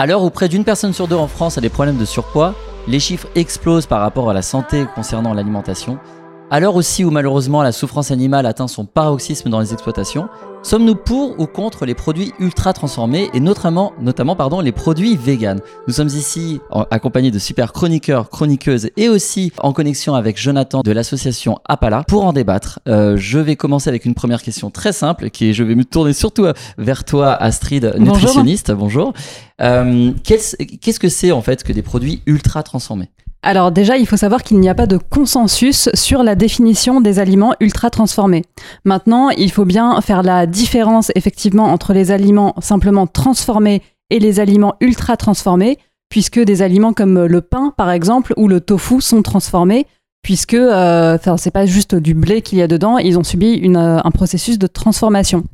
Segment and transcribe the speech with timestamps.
[0.00, 2.54] À l'heure où près d'une personne sur deux en France a des problèmes de surpoids,
[2.88, 5.98] les chiffres explosent par rapport à la santé concernant l'alimentation.
[6.52, 10.28] À l'heure aussi où malheureusement la souffrance animale atteint son paroxysme dans les exploitations,
[10.64, 15.60] sommes-nous pour ou contre les produits ultra transformés et notamment, notamment pardon, les produits véganes?
[15.86, 16.60] Nous sommes ici
[16.90, 22.24] accompagnés de super chroniqueurs, chroniqueuses et aussi en connexion avec Jonathan de l'association Apala pour
[22.24, 22.80] en débattre.
[22.88, 25.84] Euh, je vais commencer avec une première question très simple qui est, je vais me
[25.84, 26.46] tourner surtout
[26.78, 28.72] vers toi Astrid, nutritionniste.
[28.72, 29.12] Bonjour.
[29.62, 33.08] Euh, Qu'est-ce que c'est en fait que des produits ultra transformés?
[33.42, 37.18] Alors déjà, il faut savoir qu'il n'y a pas de consensus sur la définition des
[37.18, 38.44] aliments ultra transformés.
[38.84, 44.40] Maintenant, il faut bien faire la différence effectivement entre les aliments simplement transformés et les
[44.40, 45.78] aliments ultra transformés,
[46.10, 49.86] puisque des aliments comme le pain par exemple ou le tofu sont transformés,
[50.22, 54.00] puisque euh, c'est pas juste du blé qu'il y a dedans, ils ont subi euh,
[54.04, 55.44] un processus de transformation.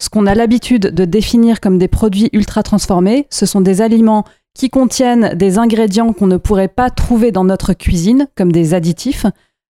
[0.00, 4.24] Ce qu'on a l'habitude de définir comme des produits ultra transformés, ce sont des aliments
[4.54, 9.26] qui contiennent des ingrédients qu'on ne pourrait pas trouver dans notre cuisine, comme des additifs,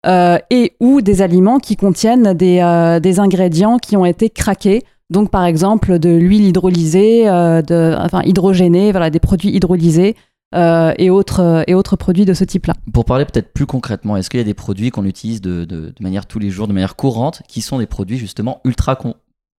[0.05, 4.83] euh, et ou des aliments qui contiennent des, euh, des, ingrédients qui ont été craqués.
[5.09, 10.15] Donc, par exemple, de l'huile hydrolysée, euh, de, enfin hydrogénée, voilà, des produits hydrolysés
[10.53, 12.75] et, autres, et autres produits de ce type-là.
[12.93, 15.87] Pour parler peut-être plus concrètement, est-ce qu'il y a des produits qu'on utilise de, de,
[15.87, 18.95] de, manière tous les jours, de manière courante, qui sont des produits justement ultra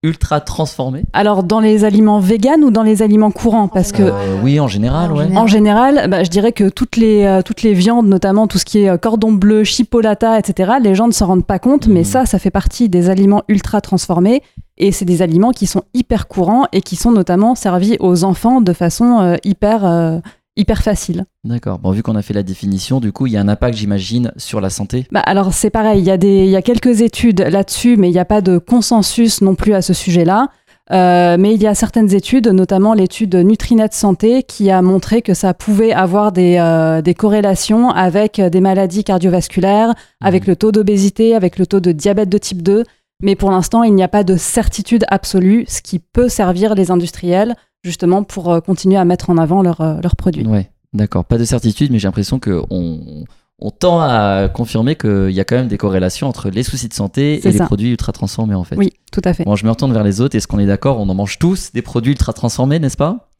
[0.06, 3.68] ultra transformés Alors dans les aliments véganes ou dans les aliments courants?
[3.68, 5.36] Parce que euh, oui en général ouais.
[5.36, 8.64] En général, bah, je dirais que toutes les euh, toutes les viandes notamment tout ce
[8.64, 10.74] qui est euh, cordon bleu, chipolata, etc.
[10.80, 12.04] Les gens ne s'en rendent pas compte, mais mhm.
[12.04, 14.42] ça ça fait partie des aliments ultra transformés
[14.78, 18.60] et c'est des aliments qui sont hyper courants et qui sont notamment servis aux enfants
[18.60, 20.20] de façon hyper
[20.56, 21.24] hyper facile.
[21.44, 21.78] D'accord.
[21.78, 24.32] Bon, vu qu'on a fait la définition, du coup, il y a un impact, j'imagine,
[24.36, 27.40] sur la santé bah, Alors, c'est pareil, il y, a des, y a quelques études
[27.40, 30.48] là-dessus, mais il n'y a pas de consensus non plus à ce sujet-là.
[30.92, 35.34] Euh, mais il y a certaines études, notamment l'étude Nutrinet Santé, qui a montré que
[35.34, 40.50] ça pouvait avoir des, euh, des corrélations avec des maladies cardiovasculaires, avec mmh.
[40.50, 42.84] le taux d'obésité, avec le taux de diabète de type 2.
[43.22, 46.90] Mais pour l'instant, il n'y a pas de certitude absolue, ce qui peut servir les
[46.90, 50.46] industriels justement pour euh, continuer à mettre en avant euh, leurs produits.
[50.46, 51.24] Ouais, d'accord.
[51.24, 53.24] Pas de certitude, mais j'ai l'impression qu'on
[53.58, 56.94] on tend à confirmer qu'il y a quand même des corrélations entre les soucis de
[56.94, 58.76] santé et les produits ultra transformés en fait.
[58.76, 59.44] Oui, tout à fait.
[59.44, 60.36] Bon, je me retourne vers les autres.
[60.36, 61.00] Est-ce qu'on est d'accord?
[61.00, 63.30] On en mange tous des produits ultra transformés, n'est-ce pas?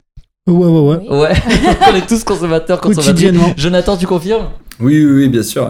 [0.47, 1.09] Ouais, ouais, ouais.
[1.09, 1.33] Ouais,
[1.91, 3.53] on est tous consommateurs, consommateurs.
[3.57, 4.47] Jonathan, tu confirmes?
[4.79, 5.69] Oui, oui, oui, bien sûr.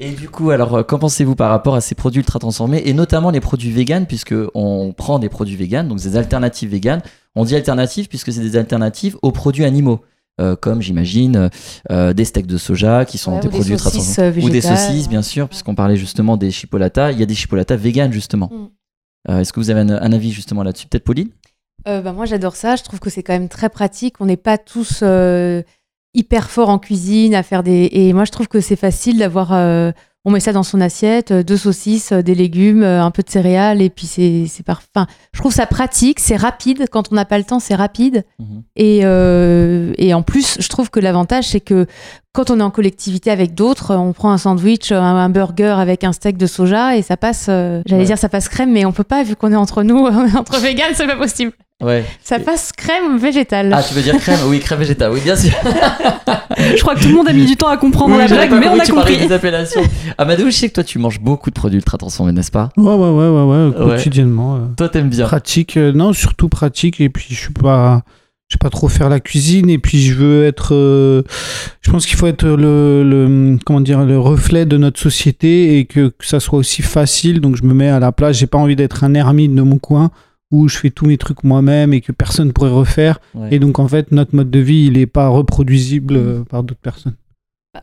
[0.00, 2.92] Et du coup, alors, euh, qu'en pensez-vous par rapport à ces produits ultra transformés et
[2.92, 7.02] notamment les produits véganes, puisque on prend des produits véganes, donc des alternatives véganes.
[7.36, 10.00] On dit alternatives puisque c'est des alternatives aux produits animaux.
[10.38, 11.48] Euh, comme j'imagine
[11.90, 15.48] euh, des steaks de soja qui sont des produits transformés ou des saucisses bien sûr
[15.48, 19.38] puisqu'on parlait justement des chipolatas il y a des chipolatas véganes justement mm.
[19.40, 20.88] est-ce que vous avez un, avis justement là-dessus?
[20.88, 21.30] Peut-être Pauline?
[21.86, 24.58] Bah, moi j'adore ça je trouve que c'est quand même très pratique on n'est pas
[24.58, 25.02] tous
[26.16, 27.88] hyper fort en cuisine, à faire des.
[27.92, 29.52] Et moi, je trouve que c'est facile d'avoir.
[30.26, 33.22] Euh, on met ça dans son assiette, euh, deux saucisses, euh, des légumes, un peu
[33.22, 34.88] de céréales, et puis c'est parfait.
[34.94, 36.86] Enfin, je trouve ça pratique, c'est rapide.
[36.90, 38.24] Quand on n'a pas le temps, c'est rapide.
[38.38, 38.62] Mhm.
[38.76, 41.86] Et, et en plus, je trouve que l'avantage, c'est que
[42.36, 46.12] quand on est en collectivité avec d'autres, on prend un sandwich, un, burger avec un
[46.12, 47.46] steak de soja, et ça passe.
[47.86, 50.60] J'allais dire ça passe crème, mais on peut pas, vu qu'on est entre nous, entre
[50.60, 51.52] véganes, c'est pas possible.
[51.82, 52.04] Ouais.
[52.22, 53.70] Ça passe crème végétale.
[53.74, 54.38] Ah, tu veux dire crème?
[54.46, 55.52] Oui, crème végétale, oui, bien sûr.
[56.58, 58.68] je crois que tout le monde a mis du temps à comprendre la blague, mais
[58.68, 59.18] on a compris.
[59.18, 59.82] Des appellations.
[60.16, 62.70] Amadou, je sais que toi, tu manges beaucoup de produits ultra transformés, n'est-ce pas?
[62.78, 64.56] Ouais, ouais, ouais, ouais, ouais, quotidiennement.
[64.56, 64.58] Euh.
[64.76, 65.26] Toi, t'aimes bien?
[65.26, 68.02] Pratique, euh, non, surtout pratique, et puis je suis pas.
[68.48, 71.22] Je sais pas trop faire la cuisine et puis je veux être euh,
[71.80, 75.84] je pense qu'il faut être le, le, comment dire le reflet de notre société et
[75.84, 77.40] que, que ça soit aussi facile.
[77.40, 78.36] Donc je me mets à la place.
[78.36, 80.10] J'ai pas envie d'être un ermite de mon coin
[80.50, 83.18] où je fais tous mes trucs moi-même et que personne ne pourrait refaire.
[83.50, 86.80] Et donc, en fait, notre mode de vie, il n'est pas reproduisible euh, par d'autres
[86.80, 87.14] personnes.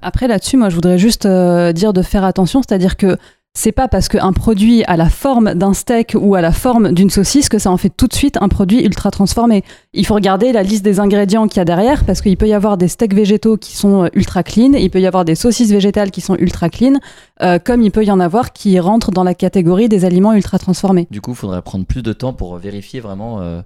[0.01, 3.18] Après, là-dessus, moi, je voudrais juste euh, dire de faire attention, c'est-à-dire que
[3.56, 7.12] c'est pas parce qu'un produit a la forme d'un steak ou a la forme d'une
[7.12, 9.64] saucisse que ça en fait tout de suite un produit ultra transformé.
[9.94, 12.53] Il faut regarder la liste des ingrédients qu'il y a derrière parce qu'il peut y
[12.53, 15.69] avoir des steaks végétaux qui sont euh, ultra clean, il peut y avoir des saucisses
[15.69, 16.95] végétales qui sont ultra clean,
[17.44, 20.57] euh, comme il peut y en avoir qui rentrent dans la catégorie des aliments ultra
[20.57, 21.07] transformés.
[21.12, 23.39] Du coup, il faudrait prendre plus de temps pour vérifier vraiment.
[23.42, 23.62] Euh,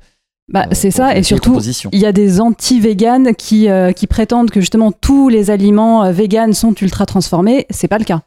[0.51, 1.59] bah, c'est ça, et surtout,
[1.91, 3.67] il y a des anti-véganes qui,
[3.97, 7.65] qui prétendent que justement tous les aliments véganes sont ultra transformés.
[7.69, 8.21] C'est pas le cas.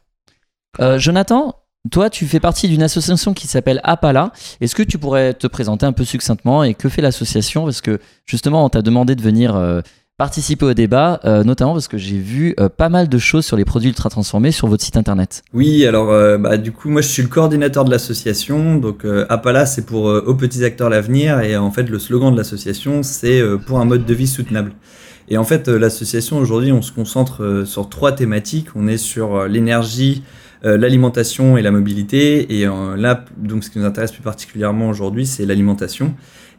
[0.79, 1.55] Euh, Jonathan,
[1.89, 4.31] toi, tu fais partie d'une association qui s'appelle Apala.
[4.59, 7.63] Est-ce que tu pourrais te présenter un peu succinctement et que fait l'association?
[7.63, 9.81] Parce que justement, on t'a demandé de venir euh,
[10.15, 13.57] participer au débat, euh, notamment parce que j'ai vu euh, pas mal de choses sur
[13.57, 15.41] les produits ultra transformés sur votre site internet.
[15.55, 18.75] Oui, alors bah, du coup, moi je suis le coordinateur de l'association.
[18.75, 21.39] Donc Appala, c'est pour aux petits acteurs l'avenir.
[21.39, 24.73] Et en fait, le slogan de l'association, c'est pour un mode de vie soutenable.
[25.29, 28.67] Et en fait, l'association aujourd'hui, on se concentre sur trois thématiques.
[28.75, 30.21] On est sur l'énergie,
[30.63, 32.59] l'alimentation et la mobilité.
[32.59, 36.13] Et là, donc, ce qui nous intéresse plus particulièrement aujourd'hui, c'est l'alimentation.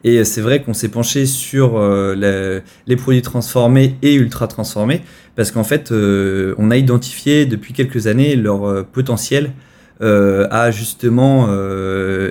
[0.04, 5.02] Et c'est vrai qu'on s'est penché sur euh, les produits transformés et ultra transformés
[5.36, 9.52] parce qu'en fait, euh, on a identifié depuis quelques années leur euh, potentiel
[10.02, 11.48] à justement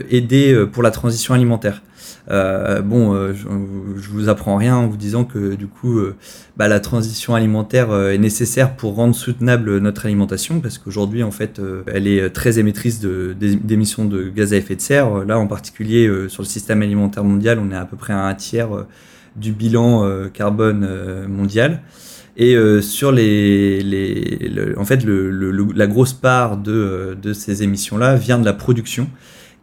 [0.09, 1.81] aider pour la transition alimentaire.
[2.29, 6.15] Euh, bon, euh, je, vous apprends rien en vous disant que du coup, euh,
[6.55, 11.61] bah, la transition alimentaire est nécessaire pour rendre soutenable notre alimentation, parce qu'aujourd'hui, en fait,
[11.87, 15.25] elle est très émettrice d'émissions de, gaz à effet de serre.
[15.25, 18.35] Là, en particulier sur le système alimentaire mondial, on est à peu près à un
[18.35, 18.69] tiers
[19.35, 21.81] du bilan carbone mondial.
[22.43, 28.45] Et sur les, les en fait, la grosse part de, de ces émissions-là vient de
[28.45, 29.07] la production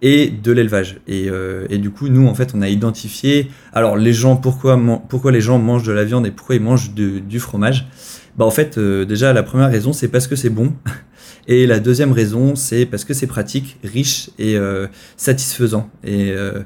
[0.03, 1.01] et de l'élevage.
[1.07, 3.51] Et, euh, et, du coup, nous, en fait, on a identifié.
[3.73, 6.93] Alors, les gens, pourquoi, pourquoi les gens mangent de la viande et pourquoi ils mangent
[6.95, 7.89] du fromage?
[8.37, 10.73] Bah, en fait, euh, déjà, la première raison, c'est parce que c'est bon.
[11.51, 14.87] Et la deuxième raison, c'est parce que c'est pratique, riche et euh,
[15.17, 15.89] satisfaisant.
[16.05, 16.61] Et, euh,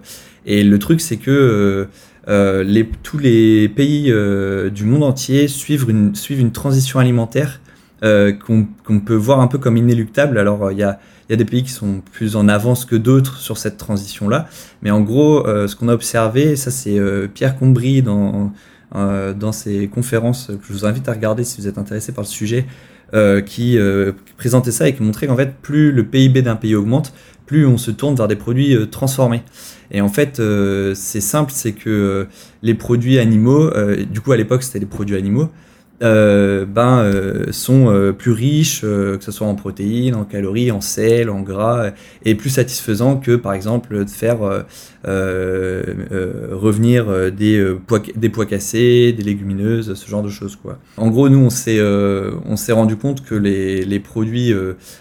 [0.44, 1.86] et le truc, c'est que
[2.28, 4.12] euh, tous les pays
[4.70, 7.60] du monde entier suivent une, transition alimentaire
[8.02, 10.38] qu'on peut voir un peu comme inéluctable.
[10.38, 10.98] Alors, il y a
[11.36, 14.48] des pays qui sont plus en avance que d'autres sur cette transition-là.
[14.82, 18.52] Mais en gros, euh, ce qu'on a observé, ça c'est euh, Pierre Combry dans,
[18.94, 22.24] euh, dans ses conférences que je vous invite à regarder si vous êtes intéressé par
[22.24, 22.66] le sujet,
[23.44, 23.78] qui
[24.38, 27.12] présentait ça et qui montrait qu'en fait, plus le PIB d'un pays augmente,
[27.52, 29.42] plus on se tourne vers des produits transformés.
[29.90, 30.40] Et en fait,
[30.94, 32.26] c'est simple, c'est que
[32.62, 33.70] les produits animaux,
[34.10, 35.50] du coup à l'époque c'était les produits animaux,
[36.02, 40.80] euh, ben, euh, sont euh, plus riches, que ce soit en protéines, en calories, en
[40.80, 41.92] sel, en gras,
[42.24, 44.38] et plus satisfaisants que par exemple de faire
[45.04, 50.56] revenir des, pois, des pois cassés, des légumineuses, ce genre de choses.
[50.56, 50.78] Quoi.
[50.96, 54.52] En gros, nous, on s'est, on rendu compte que les, les produits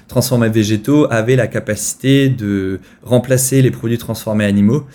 [0.08, 4.86] transformés végétaux avaient la capacité de remplacer les produits transformés animaux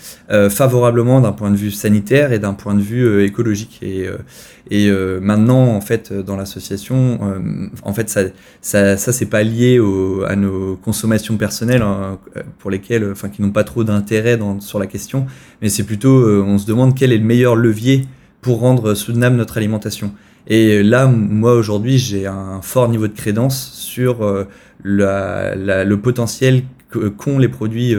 [0.49, 3.79] favorablement d'un point de vue sanitaire et d'un point de vue écologique.
[3.81, 4.07] Et,
[4.69, 8.21] et maintenant, en fait, dans l'association, euh, en fait, ça,
[8.61, 9.79] ça, ça c'est pas lié
[10.27, 12.19] à nos consommations personnelles hein,
[12.59, 15.25] pour lesquelles, enfin, qui n'ont pas trop d'intérêt sur la question,
[15.61, 18.05] mais c'est plutôt, euh, on se demande quel est le meilleur levier
[18.41, 20.13] pour rendre soutenable notre alimentation.
[20.47, 24.19] Et là, moi aujourd'hui, j'ai un fort niveau de crédence sur
[24.81, 26.63] le potentiel
[27.17, 27.93] qu'ont les produits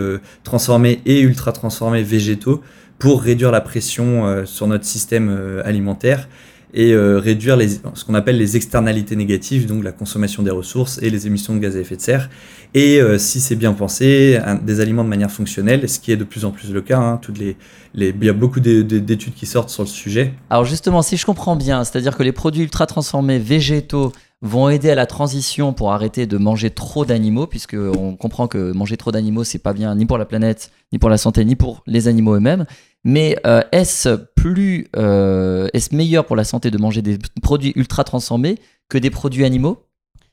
[0.45, 2.63] transformés et ultra transformés végétaux
[2.99, 6.27] pour réduire la pression sur notre système alimentaire
[6.75, 10.99] et euh, réduire les, ce qu'on appelle les externalités négatives, donc la consommation des ressources
[11.03, 12.29] et les émissions de gaz à effet de serre.
[12.75, 16.25] Et euh, si c'est bien pensé, des aliments de manière fonctionnelle, ce qui est de
[16.25, 16.99] plus en plus le cas.
[16.99, 17.57] Hein, les,
[17.95, 20.35] il y a beaucoup d'études qui sortent sur le sujet.
[20.51, 24.91] Alors justement, si je comprends bien, c'est-à-dire que les produits ultra transformés végétaux vont aider
[24.91, 29.11] à la transition pour arrêter de manger trop d'animaux, puisque on comprend que manger trop
[29.11, 32.09] d'animaux, c'est pas bien ni pour la planète, ni pour la santé, ni pour les
[32.09, 32.65] animaux eux-mêmes.
[33.05, 38.05] Mais euh, est-ce plus, euh, est-ce meilleur pour la santé de manger des produits ultra
[38.05, 38.59] transformés
[38.89, 39.88] que des produits animaux?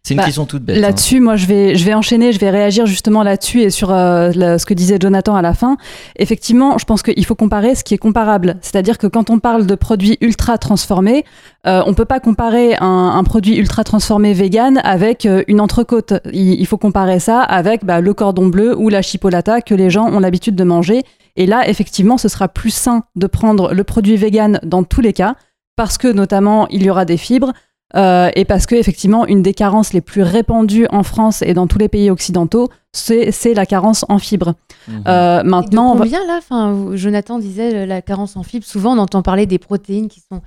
[0.05, 0.77] C'est une bah, question toute bête.
[0.77, 0.81] Hein.
[0.81, 4.31] Là-dessus, moi, je vais, je vais enchaîner, je vais réagir justement là-dessus et sur euh,
[4.31, 5.77] ce que disait Jonathan à la fin.
[6.17, 8.57] Effectivement, je pense qu'il faut comparer ce qui est comparable.
[8.61, 11.25] C'est-à-dire que quand on parle de produits ultra transformés,
[11.65, 16.13] euh, on peut pas comparer un, un, produit ultra transformé vegan avec euh, une entrecôte.
[16.31, 19.89] Il, il, faut comparer ça avec bah, le cordon bleu ou la chipolata que les
[19.89, 21.01] gens ont l'habitude de manger.
[21.35, 25.13] Et là, effectivement, ce sera plus sain de prendre le produit vegan dans tous les
[25.13, 25.33] cas
[25.75, 27.53] parce que notamment il y aura des fibres,
[27.95, 31.67] euh, et parce que effectivement, une des carences les plus répandues en France et dans
[31.67, 34.53] tous les pays occidentaux, c'est la carence en fibres.
[34.87, 35.03] Mhm.
[35.07, 38.65] Euh, maintenant, combien là enfin, Jonathan disait euh, la carence en fibres.
[38.65, 40.41] Souvent, on entend parler des protéines qui sont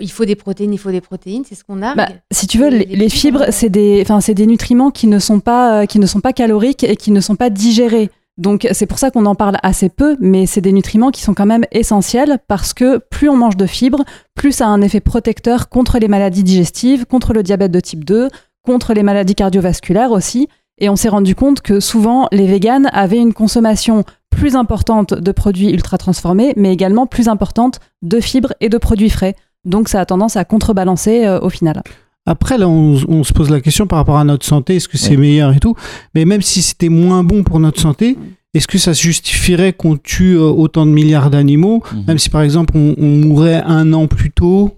[0.00, 1.94] il faut des protéines, il faut des protéines, c'est ce qu'on a.
[1.94, 5.86] Bah, si tu veux, les, fibres, c'est des, c'est des nutriments qui ne sont pas,
[5.86, 8.10] qui ne sont pas caloriques et qui ne sont pas digérés.
[8.38, 11.32] Donc c'est pour ça qu'on en parle assez peu, mais c'est des nutriments qui sont
[11.32, 15.00] quand même essentiels parce que plus on mange de fibres, plus ça a un effet
[15.00, 18.28] protecteur contre les maladies digestives, contre le diabète de type 2,
[18.62, 20.48] contre les maladies cardiovasculaires aussi.
[20.78, 25.32] Et on s'est rendu compte que souvent les véganes avaient une consommation plus importante de
[25.32, 29.34] produits ultra transformés, mais également plus importante de fibres et de produits frais.
[29.64, 31.82] Donc ça a tendance à contrebalancer euh, au final.
[32.26, 35.16] Après, là, on, se pose la question par rapport à notre santé, est-ce que c'est
[35.16, 35.76] meilleur et tout
[36.14, 38.18] Mais même si c'était moins bon pour notre santé,
[38.52, 42.04] est-ce que ça se justifierait qu'on tue euh, autant de milliards d'animaux, mhm.
[42.08, 44.76] même si par exemple on, mourrait un an plus tôt?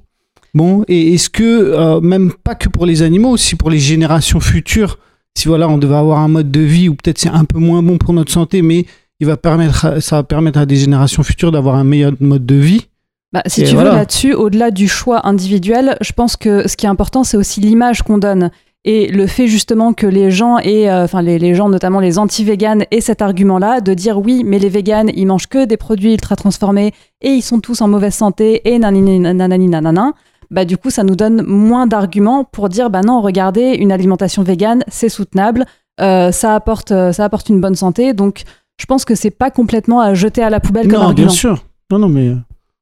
[0.53, 4.41] Bon, et est-ce que, euh, même pas que pour les animaux, aussi pour les générations
[4.41, 4.99] futures,
[5.35, 7.83] si voilà, on devait avoir un mode de vie, ou peut-être c'est un peu moins
[7.83, 8.85] bon pour notre santé, mais
[9.21, 12.57] il va permettre, ça va permettre à des générations futures d'avoir un meilleur mode de
[12.57, 12.88] vie?
[13.33, 13.91] Bah, si Et tu voilà.
[13.91, 17.61] veux, là-dessus, au-delà du choix individuel, je pense que ce qui est important, c'est aussi
[17.61, 18.51] l'image qu'on donne.
[18.85, 22.85] Et le fait justement que les gens, et euh, les, les gens, notamment les anti-véganes,
[22.91, 26.37] aient cet argument-là de dire oui, mais les véganes, ils mangent que des produits ultra
[26.37, 30.13] transformés et ils sont tous en mauvaise santé et nanani nanani nanana.
[30.51, 34.43] Bah, du coup, ça nous donne moins d'arguments pour dire bah non, regardez, une alimentation
[34.43, 35.67] végane, c'est soutenable,
[36.01, 38.15] euh, ça, apporte, euh, ça apporte une bonne santé.
[38.15, 38.45] Donc,
[38.81, 41.31] je pense que c'est pas complètement à jeter à la poubelle comme Non, bien argument.
[41.31, 41.65] sûr.
[41.91, 42.33] Non, non, mais.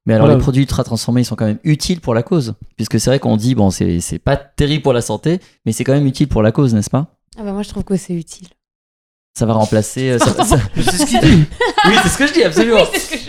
[0.07, 0.37] Mais alors Voilà.
[0.39, 2.55] les produits ultra transformés, ils sont quand même utiles pour la cause.
[2.77, 5.83] Puisque c'est vrai qu'on dit, bon, c'est c'est pas terrible pour la santé, mais c'est
[5.83, 7.07] quand même utile pour la cause, n'est-ce pas?
[7.39, 8.47] Ah bah moi je trouve que c'est utile.
[9.37, 10.09] Ça va remplacer...
[10.11, 11.43] euh, ça- ça- C'est ce qu'il dit.
[11.85, 12.79] Oui, c'est ce que je dis, absolument.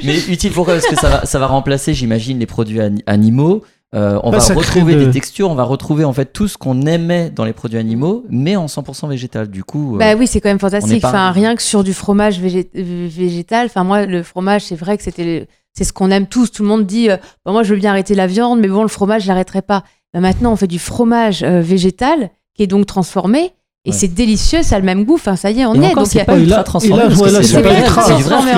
[0.04, 3.62] Mais utile pourquoi Parce que ça va, ça va remplacer, j'imagine, les produits ani- animaux.
[3.94, 6.56] Euh, on Bah, va retrouver de- des textures, on va retrouver en fait tout ce
[6.56, 9.48] qu'on aimait dans les produits animaux, mais en 100% végétal.
[9.48, 11.02] Du coup, euh, Bah oui, c'est quand même fantastique.
[11.02, 13.66] pas- Enfin, rien que sur du fromage végé- végétal.
[13.66, 15.46] Enfin, moi, le fromage, c'est vrai que c'était,
[15.78, 16.50] c'est ce qu'on aime tous.
[16.50, 18.82] Tout le monde dit, euh, Bah, moi, je veux bien arrêter la viande, mais bon,
[18.82, 19.84] le fromage, je l'arrêterai pas.
[20.12, 23.52] Bah, maintenant, on fait du fromage euh, végétal qui est donc transformé.
[23.84, 23.96] Et Ouais.
[23.96, 25.14] c'est délicieux, ça a le même goût.
[25.14, 25.86] Enfin, ça y est, on Et est.
[25.86, 27.04] encore, Donc, c'est il y a- pas ultra transformé.
[27.42, 27.78] c'est pas ultra.
[27.78, 28.50] ultra transformé.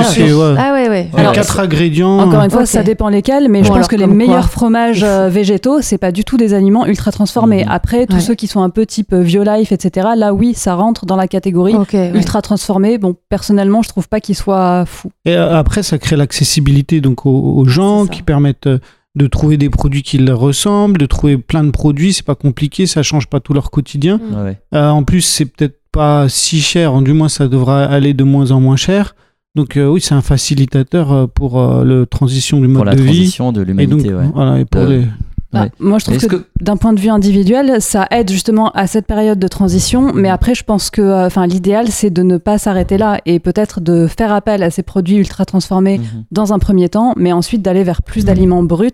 [0.58, 1.10] Ah ouais, ouais.
[1.14, 2.18] Alors, quatre ingrédients.
[2.20, 5.82] Encore une fois, ça dépend lesquels, mais je pense que les meilleurs fromages euh, végétaux,
[5.82, 7.64] c'est pas du tout des aliments ultra transformés.
[7.64, 7.70] Mhm.
[7.70, 8.20] Après, tous Ouais.
[8.22, 11.28] ceux qui sont un peu type euh, Violife, etc., là, oui, ça rentre dans la
[11.28, 12.12] catégorie Ok, ouais.
[12.14, 12.96] ultra transformés.
[12.98, 15.10] Bon, personnellement, je trouve pas qu'ils soient fous.
[15.26, 18.78] Et euh, après, ça crée l'accessibilité donc aux, aux gens qui permettent euh,
[19.22, 22.12] de trouver des produits qui leur ressemblent, de trouver plein de produits.
[22.12, 24.18] C'est pas compliqué, ça change pas tout leur quotidien.
[24.18, 24.44] Mm.
[24.44, 24.58] Ouais.
[24.74, 28.50] Euh, en plus, c'est peut-être pas si cher, du moins ça devra aller de moins
[28.52, 29.14] en moins cher.
[29.56, 32.94] Donc euh, oui, c'est un facilitateur euh, pour euh, le transition du mode Pour la
[32.94, 33.06] de vie.
[33.06, 34.30] transition de Et donc l'humanité, ouais.
[34.32, 35.04] voilà, et pour les.
[35.52, 35.70] Bah, Ouais.
[35.80, 39.06] Moi, je trouve que, que- d'un point de vue individuel, ça aide justement à cette
[39.06, 40.12] période de transition.
[40.14, 43.40] Mais après, je pense que euh, enfin, l'idéal, c'est de ne pas s'arrêter là et
[43.40, 46.24] peut-être de faire appel à ces produits ultra transformés Mhm.
[46.30, 48.90] dans un premier temps, mais ensuite d'aller vers plus d'aliments bruts,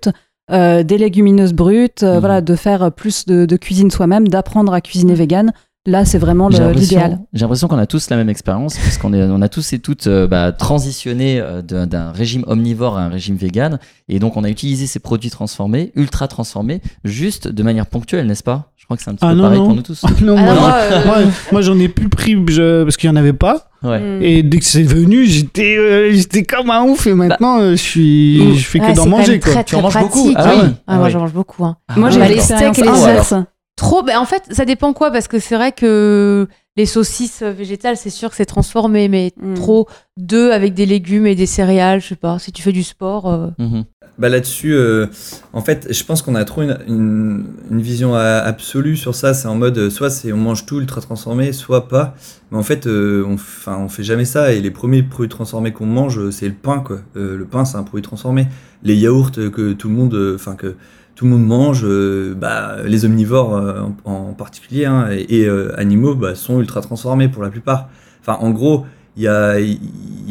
[0.50, 2.20] euh, des légumineuses brutes, euh, Mhm.
[2.20, 5.52] voilà, de faire plus de, de cuisine soi-même, d'apprendre à cuisiner vegan.
[5.87, 7.21] Là, c'est vraiment l'idéal.
[7.33, 10.07] J'ai l'impression qu'on a tous la même expérience, puisqu'on est, on a tous et toutes
[10.09, 13.78] euh, bah, transitionné euh, d'un régime omnivore à un régime vegan,
[14.09, 18.43] et donc on a utilisé ces produits transformés, ultra transformés, juste de manière ponctuelle, n'est-ce
[18.43, 18.73] pas?
[18.76, 19.64] Je crois que c'est un petit Ah peu non, pareil non.
[19.66, 20.02] pour nous tous.
[20.23, 21.16] non, Ah moi, non, moi, euh, moi,
[21.52, 23.69] moi, j'en ai plus pris je- parce qu'il y en avait pas.
[23.83, 23.99] Ouais.
[24.00, 24.23] Mm.
[24.23, 27.07] Et dès que c'est venu, j'étais euh, j'étais comme un ouf.
[27.09, 29.52] Et maintenant, euh, je suis, je fais que Ouais, d'en manger quoi.
[29.52, 30.33] très, Tu en très manges beaucoup.
[30.37, 30.61] Ah oui.
[30.64, 31.11] Ah, Ah moi, oui.
[31.12, 31.64] j'en mange beaucoup.
[31.64, 31.76] hein.
[31.97, 33.35] Moi, j'ai bah, les steaks et les inverse.
[33.76, 37.97] Trop, ben en fait, ça dépend quoi, parce que c'est vrai que les saucisses végétales,
[37.97, 39.54] c'est sûr que c'est transformé, mais Mm.
[39.54, 42.83] trop d'œufs avec des légumes et des céréales, je sais pas, si tu fais du
[42.83, 43.30] sport.
[43.30, 43.85] euh, Mhm.
[44.18, 45.06] Bah là-dessus, euh,
[45.52, 49.35] en fait, je pense qu'on a trop une, une, une vision absolue sur ça.
[49.35, 52.14] C'est en mode, euh, soit c'est on mange tout ultra transformé, soit pas.
[52.50, 54.52] Mais en fait, euh, on, enfin, on fait jamais ça.
[54.54, 57.00] Et les premiers produits transformés qu'on mange, c'est le pain, quoi.
[57.16, 58.47] Euh, le pain, c'est un produit transformé.
[58.83, 60.76] Les yaourts que tout le monde, euh, enfin que
[61.16, 66.14] tout le monde mange, euh, bah, les omnivores euh, en, particulier hein, et, euh, animaux,
[66.14, 67.88] bah, sont ultra transformés pour la plupart.
[68.20, 68.85] Enfin, en gros,
[69.16, 69.56] il y a,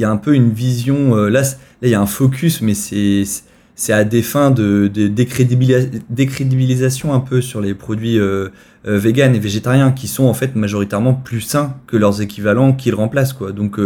[0.10, 1.15] un peu une vision.
[1.15, 1.42] là,
[1.82, 7.20] il y a un focus, mais c'est à des fins de, de décrédibili- décrédibilisation un
[7.20, 8.20] peu sur les produits
[8.84, 12.96] véganes et végétariens qui sont en fait majoritairement plus sains que leurs équivalents qui le
[12.96, 13.54] remplacent quoi.
[13.54, 13.80] Donc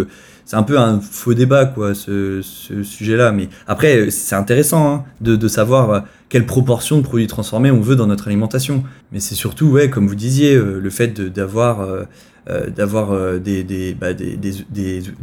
[0.43, 3.31] c'est un peu un faux débat quoi ce, sujet-là.
[3.31, 8.07] Mais après c'est intéressant hein, de, savoir quelle proportion de produits transformés on veut dans
[8.07, 8.83] notre alimentation.
[9.11, 12.03] Mais c'est surtout ouais comme vous disiez euh, le fait d'avoir euh,
[12.49, 14.53] euh, d'avoir euh, des, des, bah, des, des,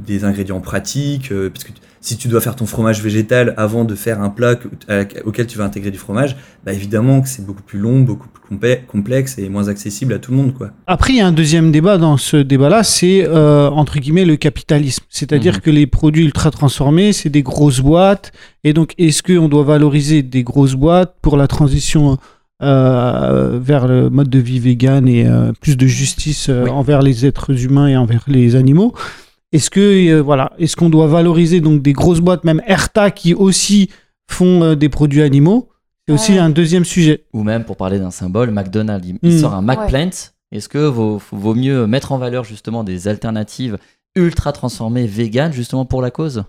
[0.06, 3.96] des, ingrédients pratiques, euh, parce que si tu dois faire ton fromage végétal avant de
[3.96, 7.44] faire un plat que- à- auquel tu vas intégrer du fromage, bah évidemment que c'est
[7.44, 8.42] beaucoup plus long, beaucoup plus
[8.86, 10.54] complexe et moins accessible à tout le monde.
[10.54, 10.70] quoi.
[10.86, 15.02] Après, il y a un deuxième débat dans ce débat-là, c'est entre guillemets le capitalisme.
[15.08, 15.60] C'est-à-dire Mhm.
[15.62, 18.30] que les produits ultra transformés, c'est des grosses boîtes.
[18.62, 22.16] Et donc, est-ce qu'on doit valoriser des grosses boîtes pour la transition
[22.62, 26.70] euh, vers le mode de vie vegan et euh, plus de justice euh, Oui.
[26.70, 28.94] envers les êtres humains et envers les animaux
[29.52, 33.34] Est-ce que euh, voilà, est-ce qu'on doit valoriser donc des grosses boîtes, même Erta qui
[33.34, 33.90] aussi
[34.30, 35.68] font euh, des produits animaux?
[36.08, 36.38] C'est aussi Ouais.
[36.38, 37.24] un deuxième sujet.
[37.34, 39.40] Ou même pour parler d'un symbole, McDonald's, il, il Mm.
[39.40, 40.10] sort un McPlant.
[40.52, 43.76] Est-ce que vaut, vaut mieux mettre en valeur justement des alternatives
[44.14, 46.44] ultra transformées véganes justement pour la cause?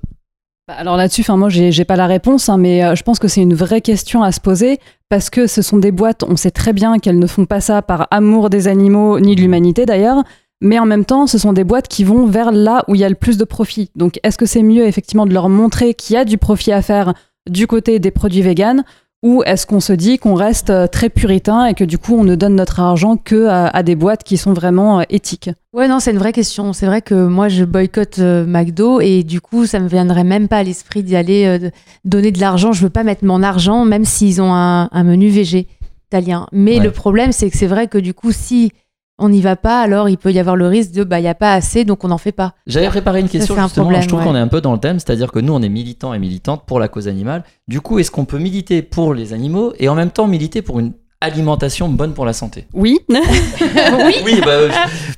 [0.69, 3.29] Alors là-dessus, enfin moi j'ai j'ai pas la réponse, hein, mais euh, je pense que
[3.29, 6.51] c'est une vraie question à se poser parce que ce sont des boîtes, on sait
[6.51, 10.23] très bien qu'elles ne font pas ça par amour des animaux ni de l'humanité d'ailleurs,
[10.59, 13.05] mais en même temps, ce sont des boîtes qui vont vers là où il y
[13.05, 13.91] a le plus de profit.
[13.95, 16.81] Donc est-ce que c'est mieux effectivement de leur montrer qu'il y a du profit à
[16.81, 17.13] faire
[17.49, 18.83] du côté des produits véganes
[19.23, 22.23] ou est-ce qu'on se dit qu'on reste euh, très puritain et que du coup on
[22.23, 25.49] ne donne notre argent que à, des boîtes qui sont vraiment euh, éthiques?
[25.73, 26.71] Ouais, non, c'est une vraie question.
[26.71, 30.47] C'est vrai que moi je boycotte euh, McDo et du coup ça me viendrait même
[30.47, 31.71] pas à l'esprit d'y aller
[32.05, 32.73] donner de l'argent.
[32.73, 36.45] Je veux pas mettre mon argent même s'ils ont un, menu végétalien.
[36.51, 38.71] Mais le problème c'est que c'est vrai que du coup si
[39.19, 41.27] on n'y va pas, alors il peut y avoir le risque de bah il y
[41.27, 42.53] a pas assez donc on n'en fait pas.
[42.67, 45.31] J'avais préparé une question justement, je trouve qu'on est un peu dans le thème, c'est-à-dire
[45.31, 47.43] que nous on est militants et militantes pour la cause animale.
[47.67, 50.79] Du coup, est-ce qu'on peut militer pour les animaux et en même temps militer pour
[50.79, 52.67] une alimentation bonne pour la santé?
[52.73, 52.99] Oui.
[53.09, 54.15] oui.
[54.23, 54.69] oui, bah,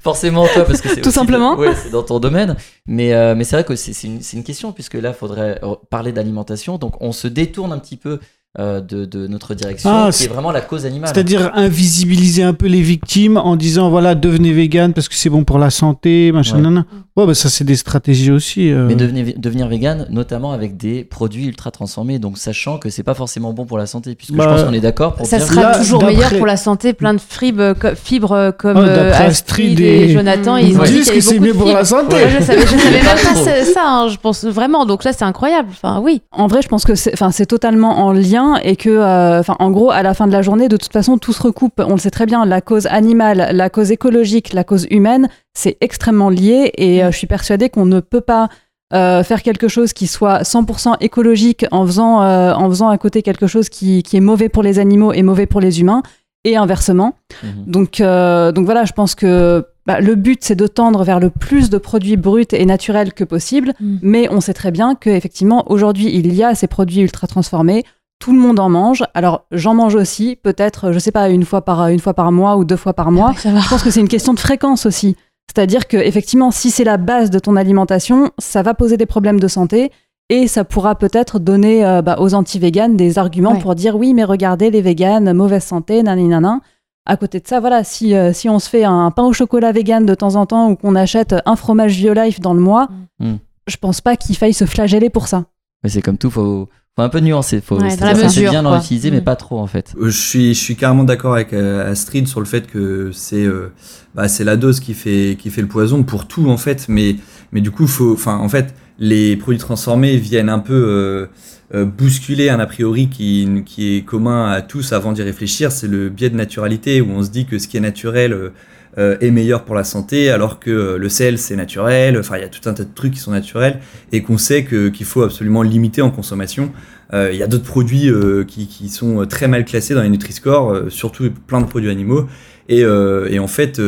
[0.01, 1.55] forcément toi parce que c'est tout simplement.
[1.57, 2.55] Oui, c'est dans ton domaine,
[2.87, 6.13] mais euh, mais c'est vrai que c'est une, une, question puisque là il faudrait parler
[6.13, 8.19] d'alimentation, donc on se détourne un petit peu
[8.57, 11.11] euh, de, notre direction, ah, qui est vraiment la cause animale.
[11.13, 15.43] C'est-à-dire invisibiliser un peu les victimes en disant voilà, devenez vegan parce que c'est bon
[15.43, 16.81] pour la santé, machin, ouais.
[17.15, 18.71] Ouais, bah ça, c'est des stratégies aussi.
[18.71, 18.87] Euh.
[18.87, 23.13] Mais devenir, devenir vegan, notamment avec des produits ultra transformés, donc sachant que c'est pas
[23.13, 25.77] forcément bon pour la santé, puisque je bah, pense qu'on est d'accord pour Ça sera
[25.77, 30.57] toujours meilleur pour la santé, plein de fibres, fibres comme euh, Astrid et, Jonathan.
[30.57, 32.15] Ils, disent que c'est mieux pour la santé.
[32.39, 34.87] je savais, savais même pas ça, hein, je pense vraiment.
[34.87, 35.69] Donc là, c'est incroyable.
[35.71, 36.23] Enfin, oui.
[36.31, 39.91] En vrai, je pense que c'est totalement en lien et que, euh, enfin, en gros,
[39.91, 41.81] à la fin de la journée, de toute façon, tout se recoupe.
[41.86, 45.77] On le sait très bien, la cause animale, la cause écologique, la cause humaine, c'est
[45.81, 48.50] extrêmement lié et euh, je suis persuadée qu'on ne peut pas
[48.93, 53.48] euh, faire quelque chose qui soit 100% écologique en faisant, en faisant à côté quelque
[53.48, 56.01] chose qui, qui, est mauvais pour les animaux et mauvais pour les humains
[56.43, 57.15] et inversement.
[57.43, 57.50] Mhm.
[57.67, 61.72] Donc, donc voilà, je pense que bah, le but, c'est de tendre vers le plus
[61.72, 63.98] de produits bruts et naturels que possible, mm.
[64.03, 67.84] mais on sait très bien qu'effectivement, aujourd'hui, il y a ces produits ultra transformés
[68.19, 69.03] tout le monde en mange.
[69.13, 72.57] Alors j'en mange aussi, peut-être, je sais pas, une fois par une fois par mois
[72.57, 73.33] ou deux fois par mois.
[73.43, 75.15] je pense que c'est une question de fréquence aussi.
[75.47, 79.39] C'est-à-dire que effectivement, si c'est la base de ton alimentation, ça va poser des problèmes
[79.39, 79.91] de santé
[80.29, 84.23] et ça pourra peut-être donner euh, bah, aux anti-véganes des arguments pour dire oui, mais
[84.23, 86.59] regardez les véganes, mauvaise santé, naninana.
[87.07, 89.71] À côté de ça, voilà, si, euh, si on se fait un pain au chocolat
[89.71, 92.88] vegan de temps en temps ou qu'on achète un fromage Violife dans le mois,
[93.19, 93.35] mm.
[93.65, 95.45] je pense pas qu'il faille se flageller pour ça.
[95.83, 96.69] Mais c'est comme tout, faut,
[97.03, 97.61] un peu nuancer.
[97.61, 99.23] Faut ouais, c'est bien l'utiliser, mais mm.
[99.23, 99.93] pas trop en fait.
[99.99, 103.45] Euh, je suis, je suis carrément d'accord avec euh, Astrid sur le fait que c'est
[103.45, 103.71] euh,
[104.15, 106.88] bah, c'est la dose qui fait, qui fait le poison pour tout en fait.
[106.89, 107.15] Mais,
[107.51, 111.27] mais du coup, faut, enfin, en fait, les produits transformés viennent un peu
[111.73, 115.71] bousculer un a priori qui, qui est commun à tous avant d'y réfléchir.
[115.71, 118.49] C'est le biais de naturalité où on se dit que ce qui est naturel euh,
[118.97, 122.17] est meilleur pour la santé, alors que euh, le sel c'est naturel.
[122.17, 123.80] Enfin, il y a tout un tas de trucs qui sont naturels
[124.12, 126.71] et qu'on sait qu'il faut absolument limiter en consommation.
[127.13, 128.12] Euh, il y a d'autres produits
[128.47, 132.28] qui, qui, sont très mal classés dans les Nutri-Score, surtout plein de produits animaux.
[132.67, 133.82] Et, et en fait,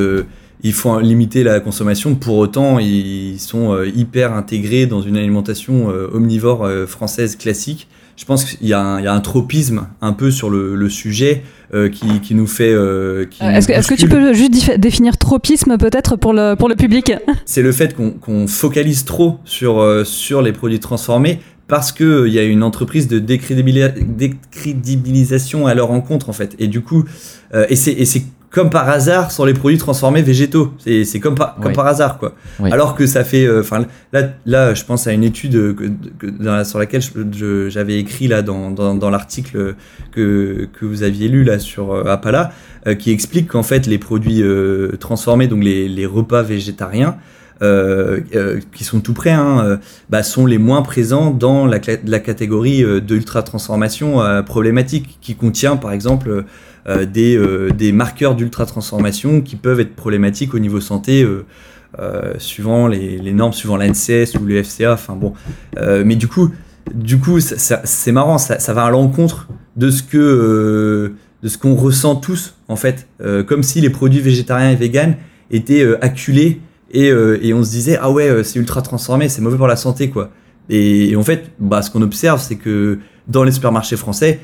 [0.63, 2.15] il faut limiter la consommation.
[2.15, 8.67] Pour autant, ils sont hyper intégrés dans une alimentation omnivore française classique je pense qu'il
[8.67, 11.43] y, a un tropisme un peu sur le, sujet
[11.73, 12.71] euh, qui, nous fait.
[12.71, 17.13] Euh, euh, est-ce que, tu peux juste définir tropisme peut-être pour le, pour le public?
[17.45, 22.43] C'est le fait qu'on focalise trop sur, sur les produits transformés parce qu'il y a
[22.43, 26.55] une entreprise de décrédibilisation à leur encontre en fait.
[26.59, 27.05] Et du coup,
[27.69, 30.73] et c'est comme par hasard sur les produits transformés végétaux.
[30.77, 32.35] C'est comme, par, comme par hasard, quoi.
[32.59, 33.45] Alors que ça fait.
[33.45, 35.75] Euh, enfin, là, là, je pense à une étude
[36.19, 37.01] que, sur laquelle
[37.69, 39.75] j'avais écrit là dans, dans, dans l'article
[40.11, 42.51] que, que vous aviez lu là sur euh, Apala,
[42.87, 44.43] euh, qui explique qu'en fait, les produits
[44.99, 47.15] transformés, donc les, les repas végétariens,
[48.73, 53.15] qui sont tout prêts, hein, bah, sont les moins présents dans la, la catégorie de
[53.15, 56.41] ultra transformation problématique, qui contient par exemple euh,
[56.87, 61.23] des, euh, des, marqueurs d'ultra-transformation qui peuvent être problématiques au niveau santé.
[61.99, 64.93] Euh, suivant les, normes, suivant l'ANSES ou le FCA.
[64.93, 65.33] Enfin bon,
[65.77, 66.51] mais du coup,
[66.93, 71.13] du coup, c'est marrant, ça, va à l'encontre de ce que
[71.43, 73.07] de ce qu'on ressent tous en fait,
[73.45, 75.17] comme si les produits végétariens et véganes
[75.49, 79.67] étaient acculés et, et, on se disait ah ouais c'est ultra transformé, c'est mauvais pour
[79.67, 80.31] la santé quoi.
[80.71, 82.99] Et, en fait, bah, ce qu'on observe, c'est que
[83.31, 84.39] dans les supermarchés français,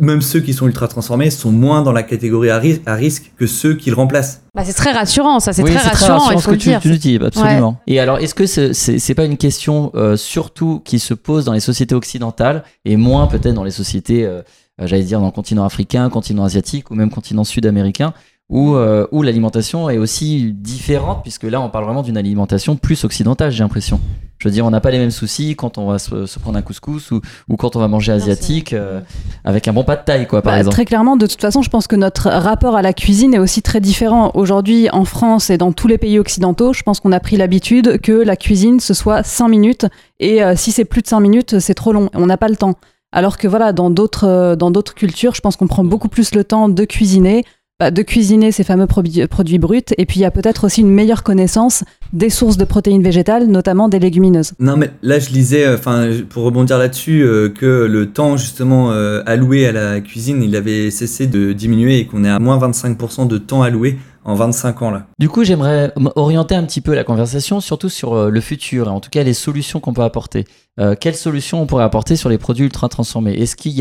[0.00, 3.74] même ceux qui sont ultra transformés sont moins dans la catégorie à, risque que ceux
[3.74, 4.42] qui le remplacent.
[4.54, 6.80] Bah, c'est très rassurant, ça, c'est très, rassurant, il faut que dire.
[6.80, 7.78] Tu, tu dis, absolument.
[7.86, 11.52] Et alors, est-ce que c'est c'est pas une question euh, surtout qui se pose dans
[11.52, 14.42] les sociétés occidentales et moins peut-être dans les sociétés, euh,
[14.78, 18.12] j'allais dire, dans le continent africain, continent asiatique ou même continent sud-américain
[18.50, 18.76] où,
[19.10, 23.62] où l'alimentation est aussi différente, puisque là, on parle vraiment d'une alimentation plus occidentale, j'ai
[23.62, 24.00] l'impression.
[24.44, 26.62] Je veux dire, on n'a pas les mêmes soucis quand on va se, prendre un
[26.62, 29.00] couscous ou, ou, quand on va manger asiatique euh,
[29.44, 30.74] avec un bon pas de taille, quoi, par bah, exemple.
[30.74, 33.62] Très clairement, de toute façon, je pense que notre rapport à la cuisine est aussi
[33.62, 34.32] très différent.
[34.34, 38.00] Aujourd'hui, en France et dans tous les pays occidentaux, je pense qu'on a pris l'habitude
[38.02, 39.86] que la cuisine, ce soit 5 minutes.
[40.20, 42.10] Et euh, si c'est plus de 5 minutes, c'est trop long.
[42.12, 42.74] On n'a pas le temps.
[43.12, 46.34] Alors que voilà, dans d'autres euh, dans d'autres cultures, je pense qu'on prend beaucoup plus
[46.34, 47.44] le temps de cuisiner,
[47.90, 50.90] de cuisiner ces fameux produits, produits bruts, et puis il y a peut-être aussi une
[50.90, 54.52] meilleure connaissance des sources de protéines végétales, notamment des légumineuses.
[54.58, 58.92] Non, mais là, je lisais, euh, enfin, pour rebondir là-dessus, euh, que le temps justement
[58.92, 62.58] euh, alloué à la cuisine, il avait cessé de diminuer et qu'on est à moins
[62.58, 65.06] 25% de temps alloué en 25 ans là.
[65.18, 69.00] Du coup, j'aimerais orienter un petit peu la conversation, surtout sur le futur, et en
[69.00, 70.46] tout cas les solutions qu'on peut apporter.
[70.80, 73.34] Euh, quelles solutions on pourrait apporter sur les produits ultra transformés?
[73.34, 73.74] Est-ce qu'il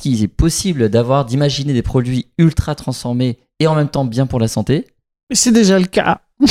[0.00, 4.40] qu'il est possible d'avoir, d'imaginer des produits ultra transformés et en même temps bien pour
[4.40, 4.86] la santé
[5.30, 6.18] Mais c'est déjà le cas.
[6.42, 6.46] On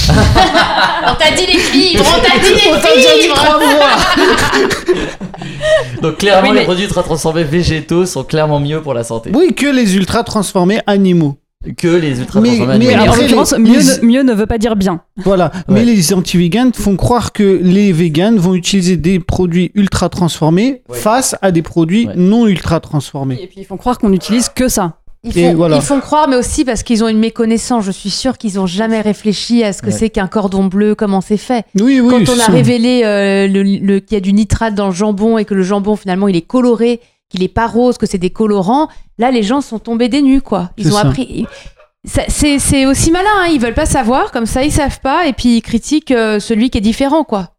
[1.15, 3.36] t'a dit les fibres, on t'a dit les On t'a déjà dit fibres.
[3.36, 3.89] trois fois.
[6.02, 9.54] Donc clairement, Oui, les produits ultra transformés végétaux sont clairement mieux pour la santé Oui,
[9.54, 11.38] que les ultra transformés animaux.
[11.78, 14.34] que les ultra Mais- transformés mais Mais en l'occurrence, les- mieux, les- ne, mieux ne
[14.34, 15.02] veut pas dire bien.
[15.17, 15.52] Voilà.
[15.67, 20.98] Mais les anti-véganes font croire que les véganes vont utiliser des produits ultra transformés Ouais.
[20.98, 22.13] face à des produits Ouais.
[22.15, 23.39] non ultra transformés.
[23.41, 24.99] Et puis ils font croire qu'on n'utilise que ça.
[25.23, 25.75] Ils font, voilà.
[25.75, 27.84] ils font croire, mais aussi parce qu'ils ont une méconnaissance.
[27.84, 29.91] Je suis sûre qu'ils n'ont jamais réfléchi à ce que Ouais.
[29.91, 31.65] c'est qu'un cordon bleu, comment c'est fait.
[31.79, 32.10] Oui, oui.
[32.25, 34.93] Quand on a ça- révélé euh, le- le- qu'il y a du nitrate dans le
[34.93, 38.17] jambon et que le jambon finalement il est coloré, qu'il est pas rose, que c'est
[38.17, 40.71] des colorants, là les gens sont tombés des nues quoi.
[40.77, 41.01] Ils ont ça.
[41.08, 41.45] appris.
[42.05, 43.47] C'est aussi malin, hein.
[43.51, 46.69] ils veulent pas savoir, comme ça ils savent pas et puis ils critiquent euh, celui
[46.69, 47.49] qui est différent quoi.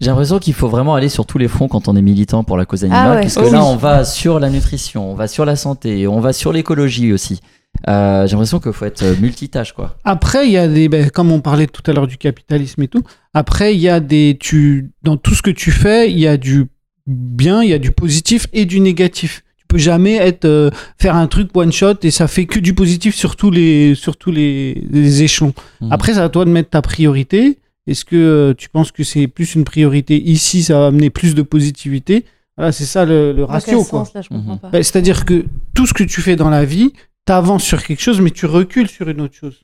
[0.00, 2.56] J'ai l'impression qu'il faut vraiment aller sur tous les fronts quand on est militant pour
[2.56, 3.20] la cause animale, Ah ouais.
[3.20, 3.64] puisque Oh là oui.
[3.66, 7.40] on va sur la nutrition, on va sur la santé, on va sur l'écologie aussi.
[7.88, 9.96] Euh, J'ai l'impression qu'il faut être euh, multitâche quoi.
[10.04, 12.88] Après, il y a des, ben, comme on parlait tout à l'heure du capitalisme et
[12.88, 13.02] tout.
[13.34, 16.36] Après, il y a des, tu, dans tout ce que tu fais, il y a
[16.36, 16.66] du
[17.06, 19.44] bien, il y a du positif et du négatif.
[19.58, 22.74] Tu peux jamais être, euh, faire un truc one shot et ça fait que du
[22.74, 25.52] positif sur tous les, sur tous les, les échelons.
[25.80, 25.92] Mhm.
[25.92, 27.58] Après, c'est à toi de mettre ta priorité.
[27.86, 31.34] Est-ce que euh, tu penses que c'est plus une priorité ici, ça va amener plus
[31.34, 32.24] de positivité?
[32.56, 34.04] Voilà, c'est ça le, le Dans ratio, quel quoi.
[34.04, 34.70] sens, là, je comprends pas.
[34.72, 36.92] C'est-à-dire que tout ce que tu fais dans la vie,
[37.24, 39.62] t'avances sur quelque chose, mais tu recules sur une autre chose.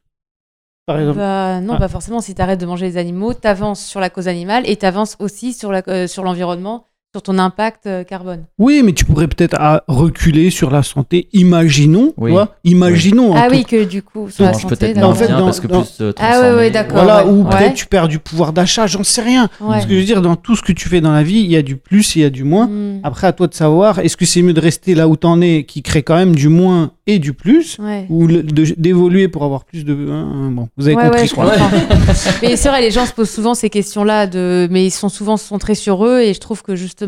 [0.87, 1.19] Par exemple.
[1.19, 1.79] Bah, non, Ah.
[1.79, 2.21] pas forcément.
[2.21, 4.87] Si tu arrêtes de manger les animaux, tu avances sur la cause animale et tu
[4.87, 8.45] avances aussi sur la- euh, sur l'environnement, sur ton impact euh, carbone.
[8.59, 11.29] Oui, mais tu pourrais peut-être ah, reculer sur la santé.
[11.33, 12.29] Imaginons, Oui.
[12.29, 13.33] tu vois, imaginons.
[13.35, 15.67] Ah tout- oui, que du coup, sur Tu la santé, en fait, dans- parce que
[15.67, 16.57] dans- plus euh, Ah transformé.
[16.57, 17.03] ouais, d'accord.
[17.03, 17.33] Voilà, ouais.
[17.33, 17.51] ou Ouais.
[17.57, 19.49] peut-être tu perds du pouvoir d'achat, j'en sais rien.
[19.63, 19.81] Ouais.
[19.81, 21.51] Ce que je veux dire, dans tout ce que tu fais dans la vie, il
[21.51, 22.67] y a du plus et il y a du moins.
[22.67, 23.01] Mm.
[23.03, 25.65] Après, à toi de savoir, est-ce que c'est mieux de rester là où t'en es,
[25.65, 28.05] qui crée quand même du moins et du plus, Ouais.
[28.11, 29.95] ou d'évoluer pour avoir plus de.
[30.11, 31.45] hein, bon, vous avez Ouais, compris ouais, je quoi.
[31.51, 31.71] comprends.
[32.43, 34.67] mais c'est vrai, les gens se posent souvent ces questions-là, de...
[34.71, 37.06] mais ils sont souvent centrés sur eux, et je trouve que justement,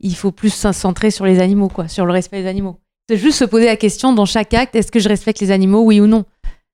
[0.00, 2.78] il faut plus se centrer sur les animaux, quoi, sur le respect des animaux.
[3.08, 5.82] C'est juste se poser la question dans chaque acte, est-ce que je respecte les animaux,
[5.82, 6.24] oui ou non?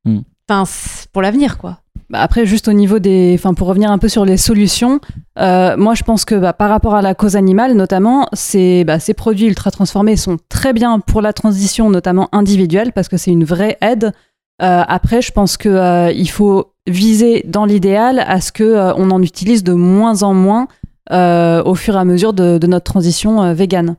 [0.04, 0.20] Hmm.
[0.48, 1.80] Enfin, c'est pour l'avenir, quoi.
[2.08, 3.34] Bah, après, juste au niveau des.
[3.38, 5.00] Enfin, pour revenir un peu sur les solutions,
[5.38, 8.98] euh, moi, je pense que bah, par rapport à la cause animale, notamment, ces, bah,
[8.98, 13.30] ces produits ultra transformés sont très bien pour la transition, notamment individuelle, parce que c'est
[13.30, 14.12] une vraie aide.
[14.62, 18.92] Euh, après, je pense que euh, il faut viser dans l'idéal à ce que euh,
[18.94, 20.68] on en utilise de moins en moins
[21.10, 23.96] au fur et à mesure de, de notre transition euh, végane.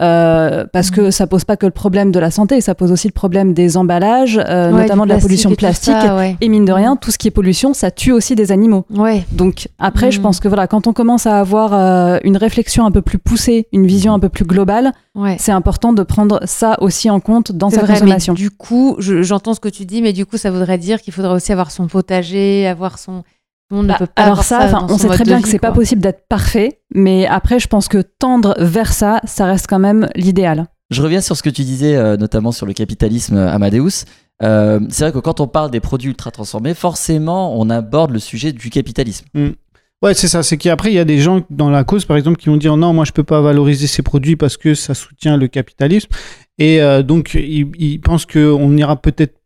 [0.00, 3.08] Euh, parce que ça pose pas que le problème de la santé, ça pose aussi
[3.08, 5.92] le problème des emballages, euh, Ouais, notamment de la pollution et plastique.
[5.92, 6.34] ça, ouais.
[6.40, 8.86] Et mine de rien, tout ce qui est pollution, ça tue aussi des animaux.
[8.88, 9.26] Ouais.
[9.32, 10.22] Donc après, je Mm.
[10.22, 13.68] pense que voilà, quand on commence à avoir euh, une réflexion un peu plus poussée,
[13.70, 14.92] une vision un peu plus globale,
[15.36, 18.32] c'est important de prendre ça aussi en compte dans sa vrai, consommation.
[18.32, 21.02] mais du coup, je- j'entends ce que tu dis, mais du coup, ça voudrait dire
[21.02, 23.24] qu'il faudrait aussi avoir son potager, avoir son.
[23.72, 25.58] Monde ne Bah, peut pas alors avoir ça, on sait très bien vie, que c'est
[25.58, 29.78] pas possible d'être parfait, mais après, je pense que tendre vers ça, ça reste quand
[29.78, 30.66] même l'idéal.
[30.90, 34.04] Je reviens sur ce que tu disais, euh, notamment sur le capitalisme euh, Amadeus.
[34.42, 38.18] Euh, c'est vrai que quand on parle des produits ultra transformés, forcément, on aborde le
[38.18, 39.24] sujet du capitalisme.
[40.02, 40.42] Ouais, c'est ça.
[40.42, 42.76] C'est qu'après, il y a des gens dans la cause, par exemple, qui vont dire
[42.76, 46.08] non, moi, je peux pas valoriser ces produits parce que ça soutient le capitalisme.
[46.58, 49.38] Et euh, donc, ils, ils pensent qu'on ira peut-être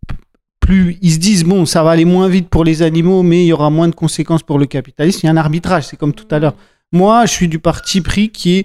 [0.67, 0.99] plus.
[1.01, 3.53] Ils se disent bon, ça va aller moins vite pour les animaux, mais il y
[3.53, 5.21] aura moins de conséquences pour le capitalisme.
[5.23, 5.85] Il y a un arbitrage.
[5.85, 6.57] C'est comme tout à l'heure.
[6.93, 8.65] Moi, je suis du parti pris qui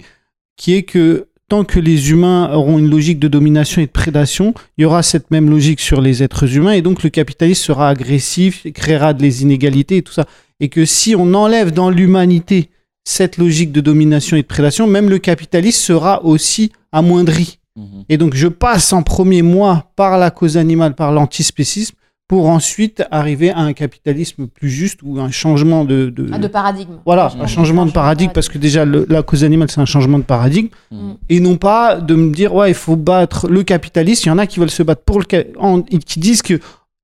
[0.68, 4.82] est, que tant que les humains auront une logique de domination et de prédation, il
[4.82, 6.72] y aura cette même logique sur les êtres humains.
[6.72, 10.26] Et donc, le capitalisme sera agressif, créera des inégalités et tout ça
[10.62, 12.70] et que si on enlève dans l'humanité
[13.04, 17.58] cette logique de domination et de prédation, même le capitalisme sera aussi amoindri.
[17.76, 18.04] Mhm.
[18.08, 21.94] Et donc je passe en premier moi par la cause animale, par l'antispécisme,
[22.28, 26.08] pour ensuite arriver à un capitalisme plus juste ou un changement de...
[26.08, 26.94] de- Ah, de paradigme.
[27.04, 30.18] Voilà, un changement de paradigme, parce que déjà le- la cause animale c'est un changement
[30.18, 31.16] de paradigme, Mhm.
[31.28, 34.22] et non pas de me dire ouais il faut battre le capitalisme.
[34.26, 35.26] Il y en a qui veulent se battre pour le
[35.58, 36.58] en- qui disent que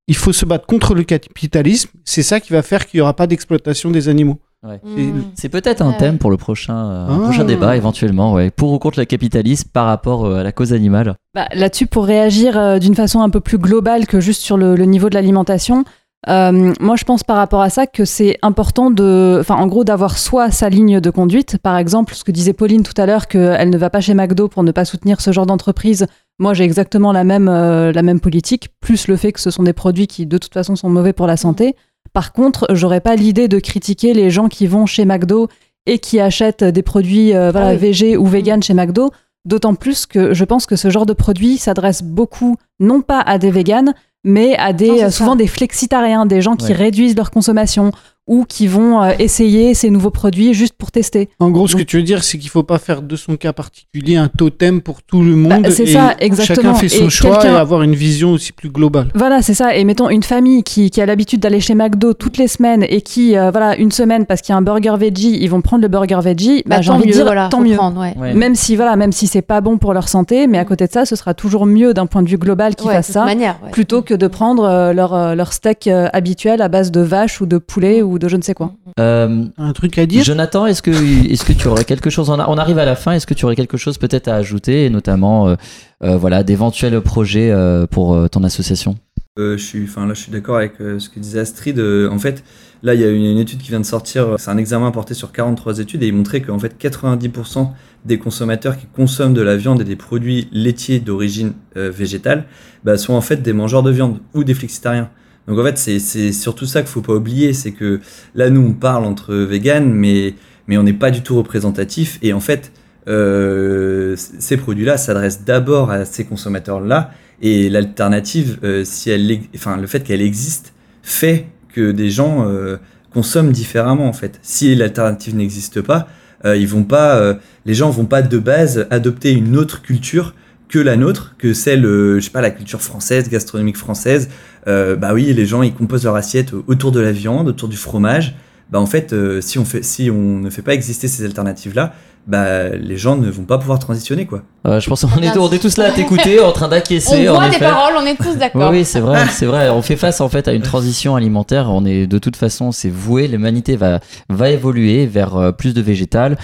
[0.07, 1.89] il faut se battre contre le capitalisme.
[2.05, 4.39] C'est ça qui va faire qu'il n'y aura pas d'exploitation des animaux.
[4.67, 4.81] Ouais.
[4.83, 5.21] Mm.
[5.35, 7.23] C'est peut-être un thème pour le prochain, euh, un Ah.
[7.23, 8.51] prochain débat éventuellement, ouais.
[8.51, 11.15] pour ou contre le capitalisme par rapport euh, à la cause animale.
[11.33, 14.75] Bah, Là-dessus, pour réagir euh, d'une façon un peu plus globale que juste sur le,
[14.75, 15.85] le niveau de l'alimentation,
[16.27, 19.85] euh, moi je pense par rapport à ça que c'est important de, enfin en gros
[19.85, 23.27] d'avoir soit sa ligne de conduite, par exemple ce que disait Pauline tout à l'heure
[23.29, 26.07] qu'elle ne va pas chez McDo pour ne pas soutenir ce genre d'entreprise.
[26.37, 29.63] Moi j'ai exactement la même euh, la même politique, plus le fait que ce sont
[29.63, 31.77] des produits qui de toute façon sont mauvais pour la santé.
[32.13, 35.47] Par contre, j'aurais pas l'idée de critiquer les gens qui vont chez McDo
[35.85, 38.15] et qui achètent des produits euh, voilà, Ah oui.
[38.17, 39.11] ou véganes chez McDo.
[39.45, 43.37] D'autant plus que je pense que ce genre de produit s'adresse beaucoup, non pas à
[43.37, 43.93] des véganes,
[44.25, 45.37] mais à des, Non, euh, souvent ça.
[45.37, 46.73] des flexitariens, des gens qui Ouais.
[46.77, 47.91] réduisent leur consommation
[48.29, 51.27] ou qui vont euh, essayer ces nouveaux produits juste pour tester.
[51.39, 53.35] En gros, ce Donc- que tu veux dire, c'est qu'il faut pas faire de son
[53.35, 55.63] cas particulier un totem pour tout le monde.
[55.63, 56.73] Bah, c'est ça, exactement.
[56.73, 59.09] Chacun fait son Et choix et avoir une vision aussi plus globale.
[59.15, 59.75] Voilà, c'est ça.
[59.75, 63.01] Et mettons une famille qui, qui a l'habitude d'aller chez McDo toutes les semaines et
[63.01, 65.81] qui, euh, voilà, une semaine parce qu'il y a un burger veggie, ils vont prendre
[65.81, 66.63] le burger veggie.
[66.65, 67.75] Bah, Bah, j'ai envie de dire, voilà, tant mieux.
[67.75, 68.13] prendre, ouais.
[68.17, 68.33] Ouais.
[68.35, 70.91] Même si, voilà, même si c'est pas bon pour leur santé, mais à côté de
[70.91, 73.25] ça, ce sera toujours mieux d'un point de vue global qu'ils Ouais, fassent ça.
[73.25, 73.71] manière, ouais.
[73.71, 77.41] plutôt que de prendre euh, leur, euh, leur steak euh, habituel à base de vache
[77.41, 78.73] ou de poulet ou de je ne sais quoi.
[78.99, 82.39] Euh, Un truc à dire Jonathan, est-ce que, est-ce que tu aurais quelque chose, on,
[82.39, 84.85] a- on arrive à la fin, est-ce que tu aurais quelque chose peut-être à ajouter,
[84.85, 85.55] et notamment euh,
[86.03, 88.95] euh, voilà, d'éventuels projets euh, pour euh, ton association?
[89.37, 91.79] Euh, je suis, enfin là, je suis d'accord avec euh, ce que disait Astrid.
[91.79, 92.43] Euh, en fait,
[92.83, 94.35] là, il y a une, une étude qui vient de sortir.
[94.37, 97.69] C'est un examen porté sur 43 études et il montrait qu'en fait, 90%
[98.05, 102.45] des consommateurs qui consomment de la viande et des produits laitiers d'origine euh, végétale
[102.83, 105.09] bah, sont en fait des mangeurs de viande ou des flexitariens.
[105.49, 107.99] Donc en fait, c'est surtout ça qu'il faut pas oublier, c'est que
[108.35, 110.35] là, nous, on parle entre véganes, mais
[110.69, 112.19] on n'est pas du tout représentatif.
[112.21, 112.71] Et en fait,
[113.07, 117.11] euh, ces produits-là s'adressent d'abord à ces consommateurs-là.
[117.41, 122.77] Et l'alternative, euh, si elle, enfin, le fait qu'elle existe, fait que des gens euh,
[123.11, 124.39] consomment différemment en fait.
[124.43, 126.07] Si l'alternative n'existe pas,
[126.45, 130.35] ils vont pas, les gens vont pas de base adopter une autre culture
[130.69, 134.29] que la nôtre, que celle, euh, je sais pas, la culture française, gastronomique française.
[134.67, 137.75] Euh, bah oui, les gens ils composent leur assiette autour de la viande, autour du
[137.77, 138.35] fromage.
[138.71, 141.73] Bah en fait, euh, si on fait, si on ne fait pas exister ces alternatives
[141.75, 141.93] là,
[142.27, 144.43] bah les gens ne vont pas pouvoir transitionner quoi.
[144.67, 147.27] Euh, Je pense qu'on est, on est tous là à t'écouter, en train On d'acquiescer.
[147.29, 147.65] en voit des effet.
[147.65, 148.69] paroles, on est tous Oui, d'accord.
[148.71, 149.71] oui, c'est vrai, c'est vrai.
[149.71, 151.67] On fait face en fait à une transition alimentaire.
[151.71, 153.27] On est de toute façon, c'est voué.
[153.27, 156.37] L'humanité va va évoluer vers plus de végétal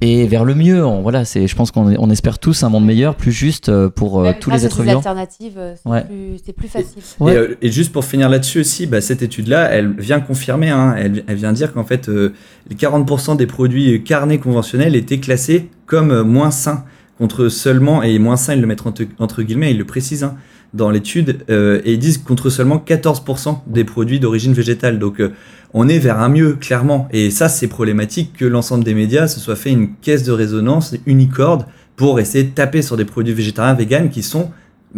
[0.00, 0.84] et vers le mieux.
[0.84, 1.46] On- voilà, c'est.
[1.46, 4.34] Je pense qu'on on espère tous un monde meilleur, plus juste euh, pour euh, Même
[4.40, 4.96] tous les êtres vivants.
[4.98, 6.04] alternatives, euh, c'est Ouais.
[6.04, 7.02] plus, c'est plus facile.
[7.20, 7.32] Ouais.
[7.32, 10.94] Et, euh, et juste pour finir là-dessus aussi, bah, cette étude-là, elle vient confirmer, hein,
[10.98, 12.32] elle, elle vient dire qu'en fait, euh,
[12.68, 16.84] les 40% des produits carnés conventionnels étaient classés comme moins sains,
[17.18, 20.36] contre seulement, et moins sains, ils le mettent entre, entre guillemets, ils le précisent hein,
[20.74, 24.98] dans l'étude, euh, et ils disent contre seulement 14% des produits d'origine végétale.
[24.98, 25.32] Donc euh,
[25.74, 27.08] on est vers un mieux, clairement.
[27.12, 30.94] Et ça, c'est problématique que l'ensemble des médias se soit fait une caisse de résonance
[31.06, 31.64] unicorde
[31.96, 34.50] pour essayer de taper sur des produits végétariens, véganes qui sont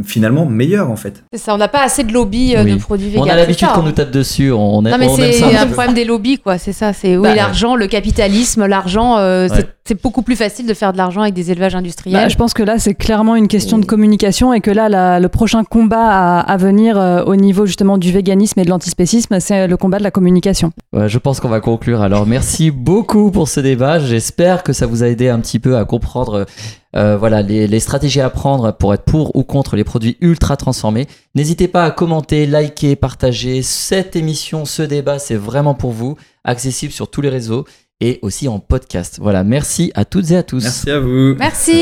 [0.05, 1.23] finalement meilleurs en fait.
[1.35, 2.75] C'est ça, on n'a pas assez de lobby euh, Oui.
[2.75, 3.25] de produits véganes.
[3.25, 3.85] On a l'habitude qu'on hein.
[3.85, 4.51] nous tape dessus.
[4.51, 7.17] On, aime- Non mais on aime c'est un problème des lobbies quoi, c'est ça, c'est
[7.17, 9.55] oui Bah, l'argent, le capitalisme, l'argent, euh, Ouais.
[9.55, 12.23] c'est- c'est beaucoup plus facile de faire de l'argent avec des élevages industriels.
[12.23, 15.19] Bah, je pense que là, c'est clairement une question de communication et que là, la-
[15.21, 19.41] le prochain combat à, à venir euh, au niveau justement du véganisme et de l'antispécisme,
[19.41, 20.73] c'est le combat de la communication.
[20.93, 22.01] Ouais, je pense qu'on va conclure.
[22.03, 23.99] Alors, merci beaucoup pour ce débat.
[23.99, 26.47] J'espère que ça vous a aidé un petit peu à comprendre
[26.95, 30.57] euh, voilà, les, les stratégies à prendre pour être pour ou contre les produits ultra
[30.57, 31.07] transformés.
[31.35, 33.63] N'hésitez pas à commenter, liker, partager.
[33.63, 36.17] Cette émission, ce débat, c'est vraiment pour vous.
[36.45, 37.65] Accessible sur tous les réseaux
[38.03, 39.19] et aussi en podcast.
[39.23, 40.65] Voilà, merci à toutes et à tous.
[40.65, 41.37] Merci à vous.
[41.39, 41.81] Merci.